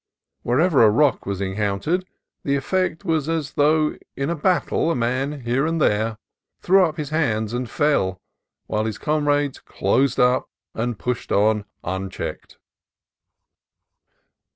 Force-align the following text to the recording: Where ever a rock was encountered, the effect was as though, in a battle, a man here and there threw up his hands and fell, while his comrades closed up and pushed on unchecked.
Where 0.41 0.59
ever 0.59 0.81
a 0.83 0.89
rock 0.89 1.27
was 1.27 1.41
encountered, 1.41 2.05
the 2.43 2.55
effect 2.55 3.05
was 3.05 3.29
as 3.29 3.51
though, 3.53 3.97
in 4.15 4.31
a 4.31 4.35
battle, 4.35 4.89
a 4.89 4.95
man 4.95 5.41
here 5.41 5.67
and 5.67 5.79
there 5.79 6.17
threw 6.59 6.83
up 6.85 6.97
his 6.97 7.11
hands 7.11 7.53
and 7.53 7.69
fell, 7.69 8.19
while 8.65 8.85
his 8.85 8.97
comrades 8.97 9.59
closed 9.59 10.19
up 10.19 10.49
and 10.73 10.97
pushed 10.97 11.31
on 11.31 11.65
unchecked. 11.83 12.57